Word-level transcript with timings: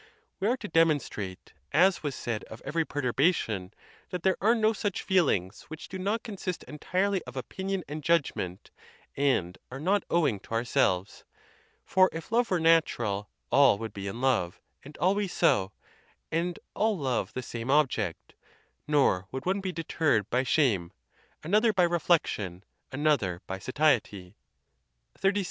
We 0.39 0.47
are 0.47 0.57
to 0.57 0.67
demonstrate, 0.67 1.53
as 1.71 2.01
was 2.01 2.15
said 2.15 2.43
of 2.45 2.59
every 2.65 2.83
perturbation, 2.83 3.71
that 4.09 4.23
there 4.23 4.35
are 4.41 4.55
no 4.55 4.73
such 4.73 5.03
feelings 5.03 5.61
which 5.67 5.89
do 5.89 5.99
not 5.99 6.23
consist 6.23 6.63
entire 6.63 7.11
ly 7.11 7.21
of 7.27 7.37
opinion 7.37 7.83
and 7.87 8.01
judgment, 8.03 8.71
and 9.15 9.59
are 9.69 9.79
not 9.79 10.03
owing 10.09 10.39
to 10.39 10.55
our 10.55 10.65
selves. 10.65 11.23
For 11.85 12.09
if 12.11 12.31
love 12.31 12.49
were 12.49 12.59
natural, 12.59 13.29
all 13.51 13.77
would' 13.77 13.93
be 13.93 14.07
in 14.07 14.21
love, 14.21 14.59
and 14.83 14.97
always 14.97 15.33
so, 15.33 15.71
and 16.31 16.57
all 16.73 16.97
love 16.97 17.33
the 17.33 17.43
same 17.43 17.69
object; 17.69 18.33
nor 18.87 19.27
would 19.31 19.45
one 19.45 19.61
be 19.61 19.71
deterred 19.71 20.27
by 20.31 20.41
shame, 20.41 20.93
another 21.43 21.73
by 21.73 21.83
reflection, 21.83 22.63
another 22.91 23.43
by 23.45 23.59
satiety. 23.59 24.35
XXXVI. 25.19 25.39